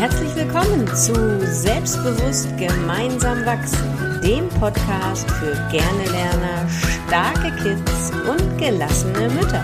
[0.00, 1.12] Herzlich willkommen zu
[1.44, 6.66] Selbstbewusst gemeinsam wachsen, dem Podcast für gerne Lerner,
[7.06, 9.62] starke Kids und gelassene Mütter.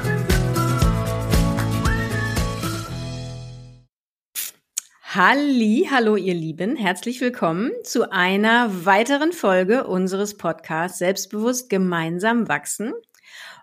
[5.15, 12.93] Halli, hallo ihr Lieben, herzlich willkommen zu einer weiteren Folge unseres Podcasts Selbstbewusst gemeinsam wachsen.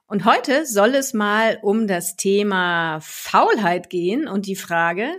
[0.08, 4.28] Und heute soll es mal um das Thema Faulheit gehen.
[4.28, 5.10] Und die Frage,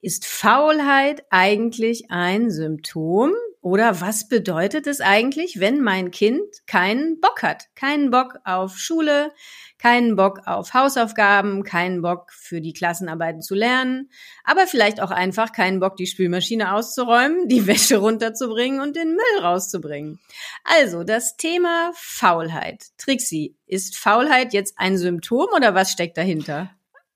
[0.00, 3.32] ist Faulheit eigentlich ein Symptom
[3.62, 7.66] oder was bedeutet es eigentlich, wenn mein Kind keinen Bock hat?
[7.74, 9.32] Keinen Bock auf Schule,
[9.78, 14.10] keinen Bock auf Hausaufgaben, keinen Bock für die Klassenarbeiten zu lernen,
[14.44, 19.42] aber vielleicht auch einfach keinen Bock, die Spülmaschine auszuräumen, die Wäsche runterzubringen und den Müll
[19.42, 20.20] rauszubringen.
[20.64, 22.86] Also das Thema Faulheit.
[22.96, 26.70] Trixie, ist Faulheit jetzt ein Symptom oder was steckt dahinter?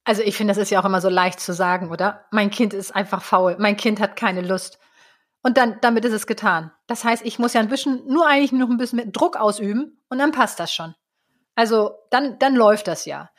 [0.05, 2.27] Also ich finde, das ist ja auch immer so leicht zu sagen, oder?
[2.31, 3.57] Mein Kind ist einfach faul.
[3.59, 4.79] Mein Kind hat keine Lust.
[5.45, 6.73] Und dann, damit ist es getan.
[6.87, 10.01] Das heißt, ich muss ja ein bisschen, nur eigentlich noch ein bisschen mit Druck ausüben
[10.09, 10.95] und dann passt das schon.
[11.55, 13.31] Also dann, dann läuft das ja.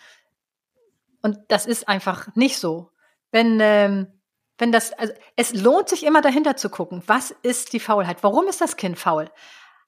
[1.23, 2.91] Und das ist einfach nicht so.
[3.31, 4.21] Wenn, ähm,
[4.59, 8.21] wenn das, also es lohnt sich immer dahinter zu gucken, was ist die Faulheit?
[8.21, 9.31] Warum ist das Kind faul?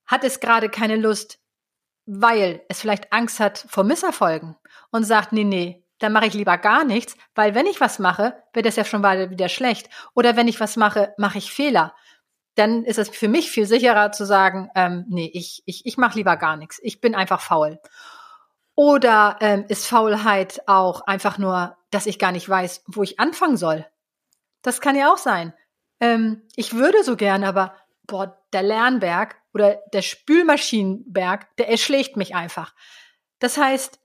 [0.07, 1.37] Hat es gerade keine Lust,
[2.07, 4.55] weil es vielleicht Angst hat vor Misserfolgen
[4.89, 8.43] und sagt, nee, nee, dann mache ich lieber gar nichts, weil wenn ich was mache,
[8.53, 9.89] wird es ja schon wieder schlecht.
[10.15, 11.93] Oder wenn ich was mache, mache ich Fehler.
[12.57, 16.17] Dann ist es für mich viel sicherer zu sagen, ähm, nee, ich, ich, ich mache
[16.17, 16.79] lieber gar nichts.
[16.81, 17.79] Ich bin einfach faul.
[18.73, 23.57] Oder ähm, ist Faulheit auch einfach nur, dass ich gar nicht weiß, wo ich anfangen
[23.57, 23.85] soll?
[24.63, 25.53] Das kann ja auch sein.
[25.99, 32.33] Ähm, ich würde so gern, aber boah, der Lernberg oder der Spülmaschinenberg, der erschlägt mich
[32.33, 32.73] einfach.
[33.39, 33.99] Das heißt,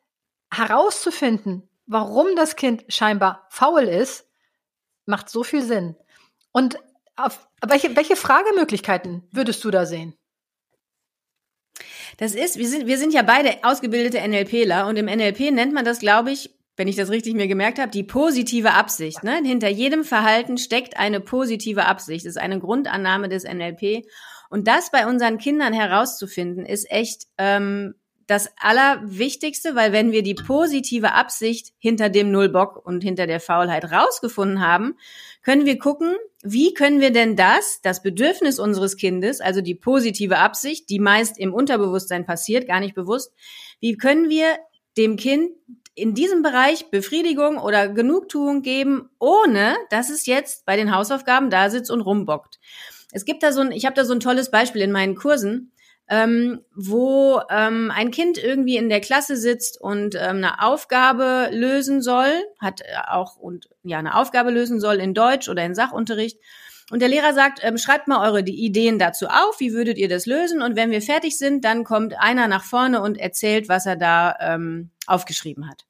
[0.53, 4.29] herauszufinden, warum das Kind scheinbar faul ist,
[5.07, 5.97] macht so viel Sinn.
[6.53, 6.79] Und
[7.17, 10.15] auf, welche, welche Fragemöglichkeiten würdest du da sehen?
[12.19, 15.85] Das ist, wir sind, wir sind ja beide ausgebildete NLPler und im NLP nennt man
[15.85, 19.23] das, glaube ich, wenn ich das richtig mir gemerkt habe, die positive Absicht.
[19.25, 19.41] Ne?
[19.45, 22.25] Hinter jedem Verhalten steckt eine positive Absicht.
[22.25, 24.07] Das ist eine Grundannahme des NLP.
[24.49, 27.95] Und das bei unseren Kindern herauszufinden, ist echt ähm,
[28.27, 33.91] das Allerwichtigste, weil wenn wir die positive Absicht hinter dem Nullbock und hinter der Faulheit
[33.91, 34.97] rausgefunden haben,
[35.43, 40.39] können wir gucken, wie können wir denn das, das Bedürfnis unseres Kindes, also die positive
[40.39, 43.33] Absicht, die meist im Unterbewusstsein passiert, gar nicht bewusst,
[43.81, 44.59] wie können wir
[44.97, 45.53] dem Kind
[45.95, 51.71] in diesem Bereich Befriedigung oder Genugtuung geben, ohne dass es jetzt bei den Hausaufgaben da
[51.71, 52.59] sitzt und rumbockt.
[53.13, 55.72] Es gibt da so ein, ich habe da so ein tolles Beispiel in meinen Kursen
[56.13, 62.03] ähm, wo ähm, ein Kind irgendwie in der Klasse sitzt und ähm, eine Aufgabe lösen
[62.03, 62.31] soll,
[62.61, 66.39] hat äh, auch und ja eine Aufgabe lösen soll in Deutsch oder in Sachunterricht.
[66.91, 70.27] Und der Lehrer sagt, ähm, schreibt mal eure Ideen dazu auf, wie würdet ihr das
[70.27, 70.61] lösen?
[70.61, 74.37] Und wenn wir fertig sind, dann kommt einer nach vorne und erzählt, was er da
[74.39, 75.87] ähm, aufgeschrieben hat.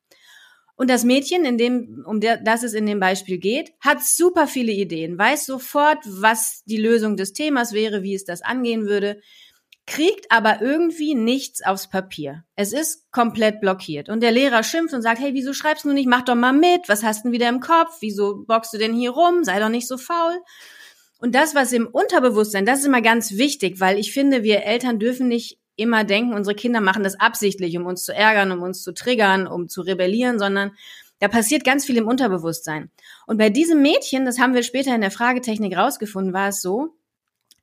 [0.77, 4.47] Und das Mädchen, in dem, um der, das es in dem Beispiel geht, hat super
[4.47, 9.21] viele Ideen, weiß sofort, was die Lösung des Themas wäre, wie es das angehen würde,
[9.87, 12.44] kriegt aber irgendwie nichts aufs Papier.
[12.54, 14.09] Es ist komplett blockiert.
[14.09, 16.09] Und der Lehrer schimpft und sagt, hey, wieso schreibst du nicht?
[16.09, 16.88] Mach doch mal mit.
[16.88, 17.97] Was hast du denn wieder im Kopf?
[18.00, 19.44] Wieso bockst du denn hier rum?
[19.44, 20.41] Sei doch nicht so faul.
[21.19, 24.98] Und das, was im Unterbewusstsein, das ist immer ganz wichtig, weil ich finde, wir Eltern
[24.98, 28.82] dürfen nicht immer denken, unsere Kinder machen das absichtlich, um uns zu ärgern, um uns
[28.82, 30.72] zu triggern, um zu rebellieren, sondern
[31.19, 32.91] da passiert ganz viel im Unterbewusstsein.
[33.26, 36.97] Und bei diesem Mädchen, das haben wir später in der Fragetechnik rausgefunden, war es so,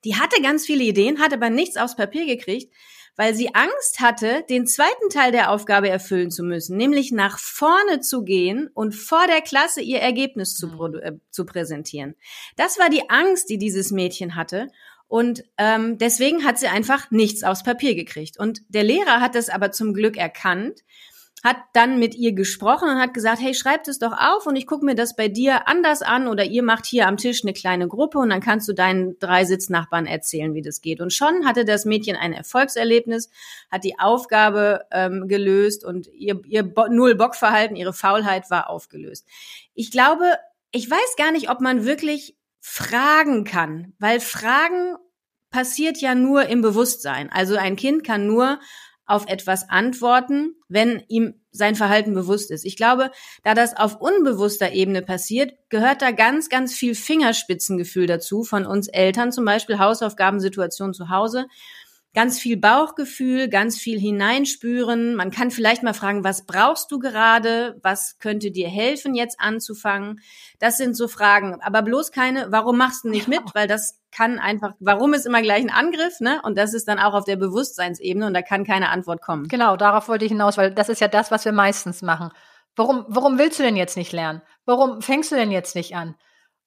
[0.04, 2.74] die hatte ganz viele Ideen, hat aber nichts aufs Papier gekriegt,
[3.16, 8.00] weil sie Angst hatte, den zweiten Teil der Aufgabe erfüllen zu müssen, nämlich nach vorne
[8.00, 10.96] zu gehen und vor der Klasse ihr Ergebnis zu, mhm.
[11.02, 12.16] äh, zu präsentieren.
[12.56, 14.70] Das war die Angst, die dieses Mädchen hatte.
[15.10, 18.40] Und ähm, deswegen hat sie einfach nichts aufs Papier gekriegt.
[18.40, 20.82] Und der Lehrer hat das aber zum Glück erkannt
[21.44, 24.68] hat dann mit ihr gesprochen und hat gesagt, hey, schreib es doch auf und ich
[24.68, 27.88] gucke mir das bei dir anders an oder ihr macht hier am Tisch eine kleine
[27.88, 31.00] Gruppe und dann kannst du deinen drei Sitznachbarn erzählen, wie das geht.
[31.00, 33.30] Und schon hatte das Mädchen ein Erfolgserlebnis,
[33.72, 39.26] hat die Aufgabe ähm, gelöst und ihr, ihr Bo Null-Bock-Verhalten, ihre Faulheit war aufgelöst.
[39.74, 40.26] Ich glaube,
[40.72, 44.96] ich weiß gar nicht, ob man wirklich fragen kann, weil Fragen
[45.52, 47.32] passiert ja nur im Bewusstsein.
[47.32, 48.60] Also ein Kind kann nur
[49.06, 52.66] auf etwas antworten, wenn ihm sein Verhalten bewusst ist.
[52.66, 53.12] Ich glaube,
[53.44, 58.88] da das auf unbewusster Ebene passiert, gehört da ganz, ganz viel Fingerspitzengefühl dazu von uns
[58.88, 61.48] Eltern, zum Beispiel Hausaufgabensituation zu Hause.
[62.14, 65.16] Ganz viel Bauchgefühl, ganz viel hineinspüren.
[65.16, 67.80] Man kann vielleicht mal fragen, was brauchst du gerade?
[67.84, 70.20] Was könnte dir helfen, jetzt anzufangen?
[70.60, 71.62] Das sind so Fragen.
[71.62, 73.42] Aber bloß keine, warum machst du nicht mit?
[73.54, 76.42] Weil das kann einfach, warum ist immer gleich ein Angriff, ne?
[76.44, 79.48] Und das ist dann auch auf der Bewusstseinsebene und da kann keine Antwort kommen.
[79.48, 82.32] Genau, darauf wollte ich hinaus, weil das ist ja das, was wir meistens machen.
[82.76, 84.42] Warum, warum willst du denn jetzt nicht lernen?
[84.66, 86.16] Warum fängst du denn jetzt nicht an?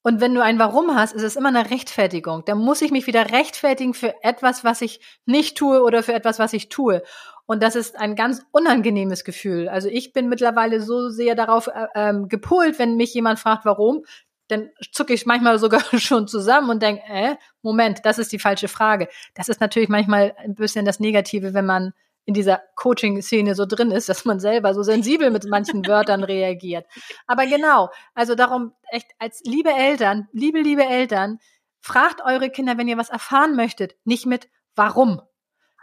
[0.03, 2.45] Und wenn du ein Warum hast, ist es immer eine Rechtfertigung.
[2.45, 6.39] Da muss ich mich wieder rechtfertigen für etwas, was ich nicht tue oder für etwas,
[6.39, 7.03] was ich tue.
[7.47, 9.69] Und das ist ein ganz unangenehmes Gefühl.
[9.69, 14.05] Also ich bin mittlerweile so sehr darauf äh, ähm, gepolt, wenn mich jemand fragt, warum,
[14.49, 18.69] dann zucke ich manchmal sogar schon zusammen und denke, äh, Moment, das ist die falsche
[18.69, 19.09] Frage.
[19.35, 21.93] Das ist natürlich manchmal ein bisschen das Negative, wenn man
[22.25, 26.87] in dieser Coaching-Szene so drin ist, dass man selber so sensibel mit manchen Wörtern reagiert.
[27.27, 31.39] Aber genau, also darum echt als liebe Eltern, liebe, liebe Eltern,
[31.81, 35.21] fragt eure Kinder, wenn ihr was erfahren möchtet, nicht mit warum.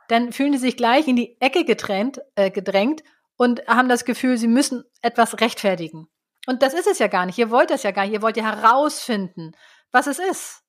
[0.08, 3.04] Dann fühlen sie sich gleich in die Ecke getrennt, äh, gedrängt
[3.36, 6.08] und haben das Gefühl, sie müssen etwas rechtfertigen.
[6.48, 7.38] Und das ist es ja gar nicht.
[7.38, 8.14] Ihr wollt das ja gar nicht.
[8.14, 9.52] Ihr wollt ja herausfinden,
[9.92, 10.64] was es ist.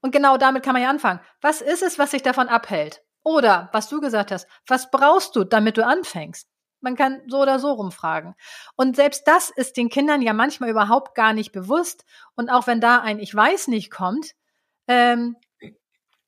[0.00, 1.20] Und genau damit kann man ja anfangen.
[1.40, 3.02] Was ist es, was sich davon abhält?
[3.22, 6.48] Oder, was du gesagt hast, was brauchst du, damit du anfängst?
[6.80, 8.34] Man kann so oder so rumfragen.
[8.74, 12.06] Und selbst das ist den Kindern ja manchmal überhaupt gar nicht bewusst.
[12.36, 14.32] Und auch wenn da ein Ich weiß nicht kommt,
[14.88, 15.36] ähm,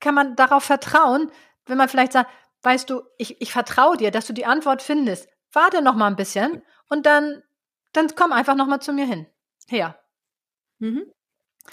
[0.01, 1.31] kann man darauf vertrauen,
[1.65, 2.31] wenn man vielleicht sagt,
[2.63, 5.29] weißt du, ich, ich vertraue dir, dass du die Antwort findest.
[5.53, 7.43] Warte noch mal ein bisschen und dann,
[7.93, 9.27] dann komm einfach noch mal zu mir hin.
[9.69, 9.99] Her.
[10.79, 11.11] Mhm.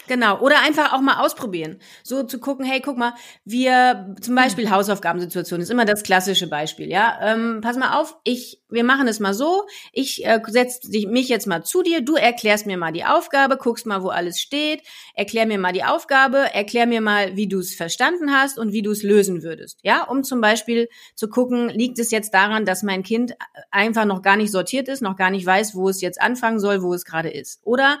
[0.06, 1.78] Genau, oder einfach auch mal ausprobieren.
[2.02, 3.14] So zu gucken, hey, guck mal,
[3.44, 4.70] wir, zum Beispiel mhm.
[4.70, 7.18] Hausaufgabensituation ist immer das klassische Beispiel, ja.
[7.22, 11.46] Ähm, pass mal auf, ich, wir machen es mal so, ich äh, setze mich jetzt
[11.46, 14.82] mal zu dir, du erklärst mir mal die Aufgabe, guckst mal, wo alles steht,
[15.14, 18.82] erklär mir mal die Aufgabe, erklär mir mal, wie du es verstanden hast und wie
[18.82, 22.82] du es lösen würdest, ja, um zum Beispiel zu gucken, liegt es jetzt daran, dass
[22.82, 23.34] mein Kind
[23.70, 26.82] einfach noch gar nicht sortiert ist, noch gar nicht weiß, wo es jetzt anfangen soll,
[26.82, 27.60] wo es gerade ist.
[27.64, 27.98] Oder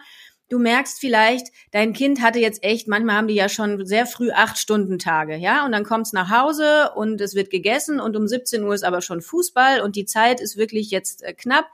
[0.50, 4.30] du merkst vielleicht, dein Kind hatte jetzt echt, manchmal haben die ja schon sehr früh
[4.32, 8.26] acht Stunden Tage, ja, und dann kommt's nach Hause und es wird gegessen und um
[8.26, 11.66] 17 Uhr ist aber schon Fußball und die Zeit ist wirklich jetzt äh, knapp.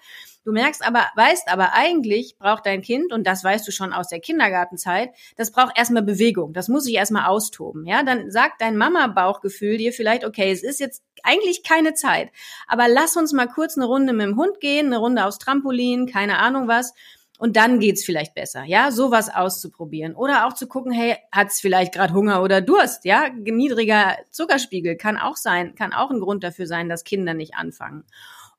[0.44, 4.06] Du merkst aber, weißt aber eigentlich braucht dein Kind, und das weißt du schon aus
[4.06, 6.52] der Kindergartenzeit, das braucht erstmal Bewegung.
[6.52, 7.84] Das muss sich erstmal austoben.
[7.84, 12.30] Ja, dann sagt dein Mama-Bauchgefühl dir vielleicht, okay, es ist jetzt eigentlich keine Zeit,
[12.68, 16.06] aber lass uns mal kurz eine Runde mit dem Hund gehen, eine Runde aufs Trampolin,
[16.06, 16.92] keine Ahnung was
[17.38, 21.92] und dann geht's vielleicht besser, ja, sowas auszuprobieren oder auch zu gucken, hey, hat's vielleicht
[21.94, 26.66] gerade Hunger oder Durst, ja, niedriger Zuckerspiegel kann auch sein, kann auch ein Grund dafür
[26.66, 28.04] sein, dass Kinder nicht anfangen.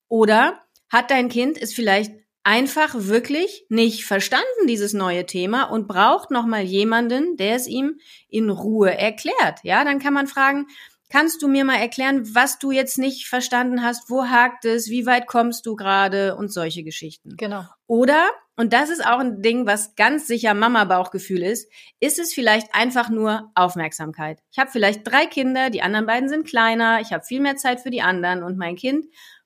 [0.07, 2.13] Oder hat dein Kind es vielleicht
[2.43, 7.99] einfach wirklich nicht verstanden dieses neue Thema und braucht noch mal jemanden, der es ihm
[8.29, 10.67] in Ruhe erklärt, ja, dann kann man fragen,
[11.09, 14.09] Kannst du mir mal erklären, was du jetzt nicht verstanden hast?
[14.09, 14.89] Wo hakt es?
[14.89, 16.35] Wie weit kommst du gerade?
[16.35, 17.37] Und solche Geschichten.
[17.37, 17.63] Genau.
[17.87, 18.27] Oder,
[18.57, 23.09] und das ist auch ein Ding, was ganz sicher Mama-Bauchgefühl ist, ist es vielleicht einfach
[23.09, 24.41] nur Aufmerksamkeit.
[24.51, 27.81] Ich habe vielleicht drei Kinder, die anderen beiden sind kleiner, ich habe viel mehr Zeit
[27.81, 29.05] für die anderen und mein Kind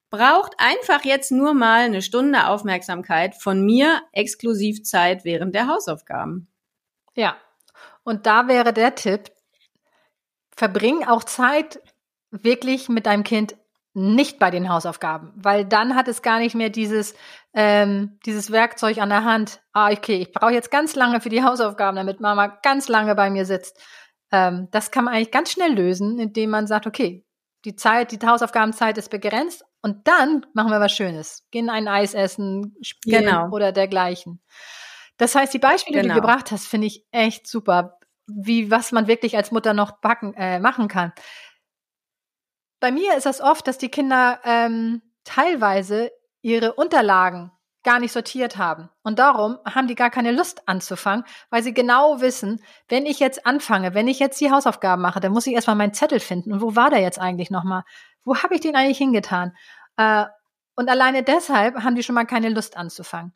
[0.10, 6.48] braucht einfach jetzt nur mal eine Stunde Aufmerksamkeit von mir, exklusiv Zeit während der Hausaufgaben.
[7.14, 7.36] Ja.
[8.04, 9.30] Und da wäre der Tipp,
[10.56, 11.82] verbring auch Zeit
[12.32, 13.56] wirklich mit deinem Kind
[13.94, 17.14] nicht bei den Hausaufgaben, weil dann hat es gar nicht mehr dieses,
[17.54, 19.62] ähm, dieses Werkzeug an der Hand.
[19.74, 23.30] Ah, okay, ich brauche jetzt ganz lange für die Hausaufgaben, damit Mama ganz lange bei
[23.30, 23.80] mir sitzt.
[24.32, 27.26] Ähm, das kann man eigentlich ganz schnell lösen, indem man sagt, okay,
[27.66, 31.46] die Zeit, die Hausaufgabenzeit ist begrenzt und dann machen wir was Schönes.
[31.52, 33.50] Gehen ein Eis essen, spielen genau.
[33.50, 34.42] oder dergleichen.
[35.18, 36.02] Das heißt, die Beispiele, genau.
[36.02, 36.28] die du genau.
[36.28, 40.60] gebracht hast, finde ich echt super wie was man wirklich als Mutter noch backen, äh,
[40.60, 41.14] machen kann.
[42.80, 47.52] Bei mir ist das oft, dass die Kinder ähm, teilweise ihre Unterlagen
[47.84, 48.90] gar nicht sortiert haben.
[49.02, 53.46] Und darum haben die gar keine Lust anzufangen, weil sie genau wissen, wenn ich jetzt
[53.46, 56.54] anfange, wenn ich jetzt die Hausaufgaben mache, dann muss ich erstmal meinen Zettel finden.
[56.54, 57.84] Und wo war der jetzt eigentlich nochmal?
[58.24, 59.56] Wo habe ich den eigentlich hingetan?
[59.98, 60.26] Äh,
[60.76, 63.34] und alleine deshalb haben die schon mal keine Lust anzufangen.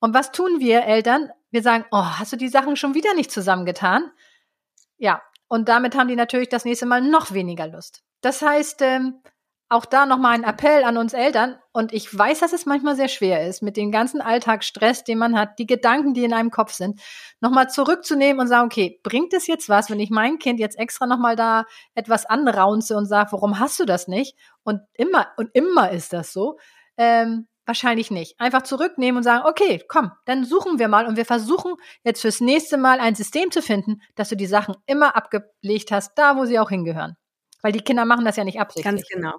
[0.00, 1.30] Und was tun wir Eltern?
[1.50, 4.10] Wir sagen, oh, hast du die Sachen schon wieder nicht zusammengetan?
[4.96, 8.02] Ja, und damit haben die natürlich das nächste Mal noch weniger Lust.
[8.20, 9.22] Das heißt, ähm,
[9.68, 11.56] auch da nochmal ein Appell an uns Eltern.
[11.72, 15.38] Und ich weiß, dass es manchmal sehr schwer ist, mit dem ganzen Alltagsstress, den man
[15.38, 17.00] hat, die Gedanken, die in einem Kopf sind,
[17.40, 21.06] nochmal zurückzunehmen und sagen, okay, bringt es jetzt was, wenn ich mein Kind jetzt extra
[21.06, 24.36] nochmal da etwas anraunze und sage, warum hast du das nicht?
[24.62, 26.58] Und immer, und immer ist das so.
[26.96, 28.38] Ähm, Wahrscheinlich nicht.
[28.38, 32.40] Einfach zurücknehmen und sagen, okay, komm, dann suchen wir mal und wir versuchen jetzt fürs
[32.40, 36.44] nächste Mal ein System zu finden, dass du die Sachen immer abgelegt hast, da wo
[36.44, 37.16] sie auch hingehören.
[37.62, 38.84] Weil die Kinder machen das ja nicht absichtlich.
[38.84, 39.32] Ganz genau.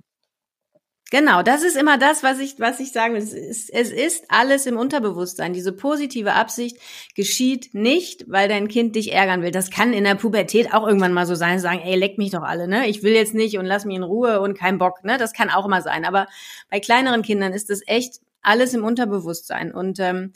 [1.11, 3.21] Genau, das ist immer das, was ich, was ich sagen will.
[3.21, 5.53] Es ist, es ist alles im Unterbewusstsein.
[5.53, 6.77] Diese positive Absicht
[7.13, 9.51] geschieht nicht, weil dein Kind dich ärgern will.
[9.51, 12.41] Das kann in der Pubertät auch irgendwann mal so sein, sagen, ey, leck mich doch
[12.41, 12.87] alle, ne?
[12.87, 15.17] Ich will jetzt nicht und lass mich in Ruhe und kein Bock, ne?
[15.19, 16.05] Das kann auch immer sein.
[16.05, 16.25] Aber
[16.71, 19.71] bei kleineren Kindern ist das echt alles im Unterbewusstsein.
[19.71, 20.33] Und ähm,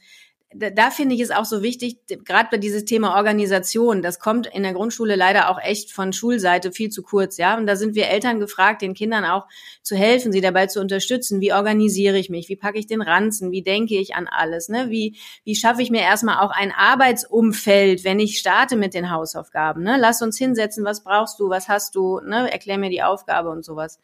[0.51, 4.47] da, da finde ich es auch so wichtig, gerade bei dieses Thema Organisation, das kommt
[4.47, 7.55] in der Grundschule leider auch echt von Schulseite viel zu kurz, ja.
[7.55, 9.45] Und da sind wir Eltern gefragt, den Kindern auch
[9.83, 11.39] zu helfen, sie dabei zu unterstützen.
[11.39, 12.49] Wie organisiere ich mich?
[12.49, 13.51] Wie packe ich den Ranzen?
[13.51, 14.69] Wie denke ich an alles?
[14.69, 14.89] Ne?
[14.89, 19.83] Wie, wie schaffe ich mir erstmal auch ein Arbeitsumfeld, wenn ich starte mit den Hausaufgaben?
[19.83, 19.97] Ne?
[19.99, 22.51] Lass uns hinsetzen, was brauchst du, was hast du, ne?
[22.51, 23.99] Erklär mir die Aufgabe und sowas.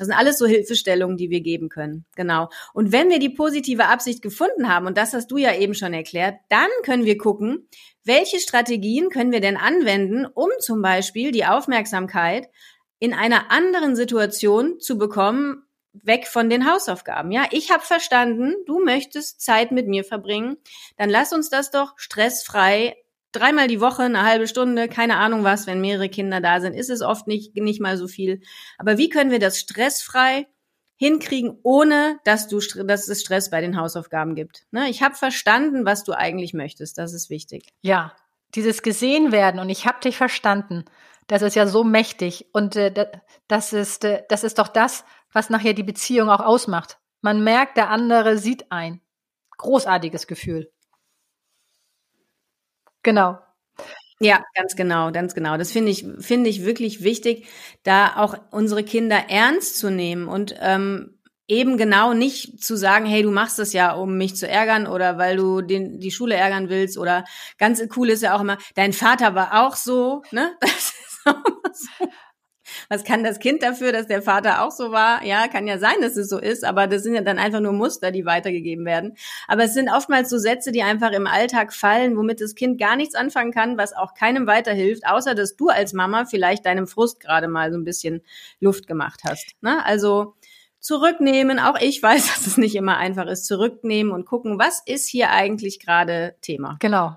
[0.00, 2.06] Das sind alles so Hilfestellungen, die wir geben können.
[2.16, 2.48] Genau.
[2.72, 5.92] Und wenn wir die positive Absicht gefunden haben, und das hast du ja eben schon
[5.92, 7.68] erklärt, dann können wir gucken,
[8.02, 12.48] welche Strategien können wir denn anwenden, um zum Beispiel die Aufmerksamkeit
[12.98, 17.30] in einer anderen Situation zu bekommen, weg von den Hausaufgaben.
[17.30, 20.56] Ja, ich habe verstanden, du möchtest Zeit mit mir verbringen,
[20.96, 22.96] dann lass uns das doch stressfrei
[23.32, 26.90] dreimal die Woche, eine halbe Stunde, keine Ahnung was, wenn mehrere Kinder da sind, ist
[26.90, 28.40] es oft nicht, nicht mal so viel.
[28.78, 30.46] Aber wie können wir das stressfrei
[30.96, 34.66] hinkriegen, ohne dass du, dass es Stress bei den Hausaufgaben gibt?
[34.70, 34.90] Ne?
[34.90, 36.98] Ich habe verstanden, was du eigentlich möchtest.
[36.98, 37.68] Das ist wichtig.
[37.82, 38.14] Ja,
[38.54, 40.84] dieses gesehen werden und ich habe dich verstanden.
[41.26, 43.06] Das ist ja so mächtig und äh,
[43.46, 46.98] das ist äh, das ist doch das, was nachher die Beziehung auch ausmacht.
[47.20, 49.00] Man merkt, der andere sieht ein.
[49.58, 50.72] Großartiges Gefühl.
[53.04, 53.38] Genau.
[54.20, 55.56] Ja, ganz genau, ganz genau.
[55.58, 57.46] Das finde ich, finde ich wirklich wichtig,
[57.84, 63.22] da auch unsere Kinder ernst zu nehmen und ähm, eben genau nicht zu sagen, hey,
[63.22, 66.68] du machst das ja, um mich zu ärgern oder weil du den, die Schule ärgern
[66.70, 67.24] willst oder
[67.58, 70.52] ganz cool ist ja auch immer, dein Vater war auch so, ne?
[70.60, 72.06] Das ist auch so.
[72.88, 75.24] Was kann das Kind dafür, dass der Vater auch so war?
[75.24, 77.72] Ja, kann ja sein, dass es so ist, aber das sind ja dann einfach nur
[77.72, 79.16] Muster, die weitergegeben werden.
[79.48, 82.96] Aber es sind oftmals so Sätze, die einfach im Alltag fallen, womit das Kind gar
[82.96, 87.20] nichts anfangen kann, was auch keinem weiterhilft, außer dass du als Mama vielleicht deinem Frust
[87.20, 88.22] gerade mal so ein bisschen
[88.60, 89.54] Luft gemacht hast.
[89.60, 89.84] Ne?
[89.84, 90.34] Also
[90.80, 91.58] zurücknehmen.
[91.58, 93.46] Auch ich weiß, dass es nicht immer einfach ist.
[93.46, 96.76] Zurücknehmen und gucken, was ist hier eigentlich gerade Thema.
[96.80, 97.16] Genau.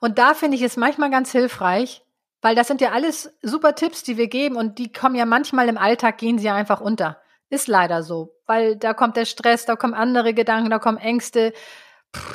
[0.00, 2.03] Und da finde ich es manchmal ganz hilfreich,
[2.44, 5.66] weil das sind ja alles super Tipps, die wir geben und die kommen ja manchmal
[5.70, 7.16] im Alltag, gehen sie einfach unter.
[7.48, 11.54] Ist leider so, weil da kommt der Stress, da kommen andere Gedanken, da kommen Ängste,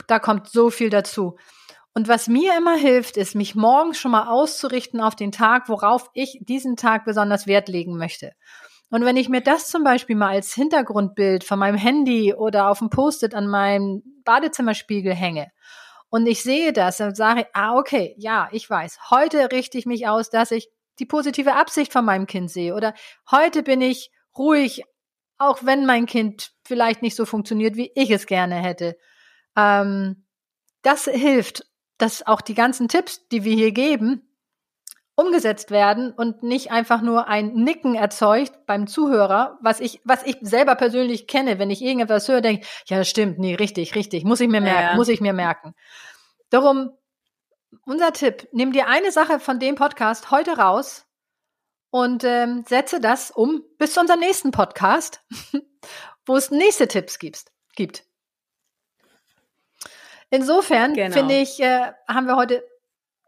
[0.07, 1.37] da kommt so viel dazu.
[1.93, 6.09] Und was mir immer hilft, ist, mich morgens schon mal auszurichten auf den Tag, worauf
[6.15, 8.31] ich diesen Tag besonders Wert legen möchte.
[8.89, 12.79] Und wenn ich mir das zum Beispiel mal als Hintergrundbild von meinem Handy oder auf
[12.79, 15.51] dem Post-it an meinem Badezimmerspiegel hänge
[16.09, 20.07] und ich sehe das und sage, ah, okay, ja, ich weiß, heute richte ich mich
[20.07, 22.93] aus, dass ich die positive Absicht von meinem Kind sehe oder
[23.31, 24.83] heute bin ich ruhig,
[25.37, 28.97] auch wenn mein Kind vielleicht nicht so funktioniert, wie ich es gerne hätte.
[29.55, 30.25] Ähm,
[30.81, 31.65] das hilft,
[31.97, 34.28] dass auch die ganzen Tipps, die wir hier geben,
[35.19, 40.37] umgesetzt werden und nicht einfach nur ein Nicken erzeugt beim Zuhörer, was ich, was ich
[40.39, 44.39] selber persönlich kenne, wenn ich irgendetwas höre, denke, ja, das stimmt, nee, richtig, richtig, muss
[44.39, 44.95] ich mir merken, ja.
[44.95, 45.75] muss ich mir merken.
[46.49, 46.91] Darum,
[47.85, 51.05] unser Tipp, nimm dir eine Sache von dem Podcast heute raus
[51.89, 55.21] und ähm, setze das um bis zu unserem nächsten Podcast,
[56.25, 57.43] wo es nächste Tipps gibt.
[57.75, 58.05] gibt.
[60.29, 61.13] Insofern genau.
[61.13, 62.63] finde ich, äh, haben wir heute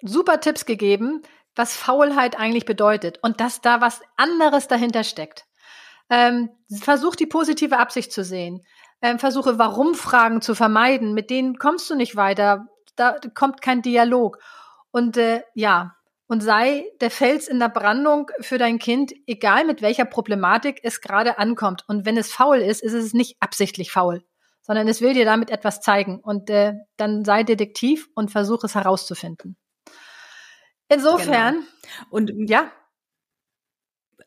[0.02, 1.24] super Tipps gegeben,
[1.55, 5.46] was Faulheit eigentlich bedeutet und dass da was anderes dahinter steckt.
[6.10, 6.50] Ähm,
[6.81, 8.62] versuch die positive Absicht zu sehen.
[9.01, 11.13] Ähm, versuche Warum-Fragen zu vermeiden.
[11.13, 12.67] Mit denen kommst du nicht weiter.
[12.96, 14.38] Da kommt kein Dialog.
[14.91, 15.96] Und äh, ja,
[16.31, 21.01] und sei der Fels in der Brandung für dein Kind, egal mit welcher Problematik es
[21.01, 21.84] gerade ankommt.
[21.89, 24.24] Und wenn es faul ist, ist es nicht absichtlich faul,
[24.62, 26.22] sondern es will dir damit etwas zeigen.
[26.22, 29.58] Und äh, dann sei Detektiv und versuche es herauszufinden.
[30.92, 31.54] Insofern.
[31.56, 32.06] Genau.
[32.10, 32.72] Und ja.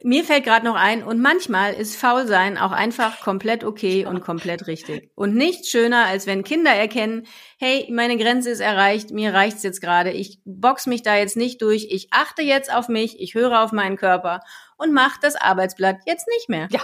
[0.03, 4.67] Mir fällt gerade noch ein, und manchmal ist Faulsein auch einfach komplett okay und komplett
[4.67, 5.11] richtig.
[5.15, 7.27] Und nichts schöner, als wenn Kinder erkennen,
[7.59, 11.63] hey, meine Grenze ist erreicht, mir reicht's jetzt gerade, ich box mich da jetzt nicht
[11.63, 14.41] durch, ich achte jetzt auf mich, ich höre auf meinen Körper
[14.77, 16.69] und mach das Arbeitsblatt jetzt nicht mehr.
[16.71, 16.83] Ja,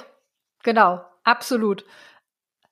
[0.62, 1.84] genau, absolut.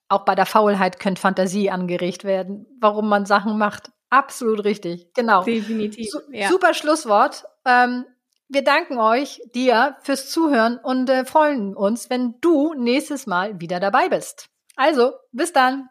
[0.09, 3.91] Auch bei der Faulheit könnte Fantasie angeregt werden, warum man Sachen macht.
[4.11, 5.45] Absolut richtig, genau.
[5.45, 6.11] Definitiv.
[6.11, 6.49] Su ja.
[6.49, 7.45] Super Schlusswort.
[7.65, 8.05] Ähm,
[8.49, 13.79] wir danken euch, dir, fürs Zuhören und äh, freuen uns, wenn du nächstes Mal wieder
[13.79, 14.49] dabei bist.
[14.77, 15.91] Also, bis dann.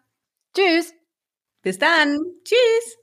[0.56, 0.94] Tschüss.
[1.62, 2.18] Bis dann.
[2.44, 2.98] Tschüss.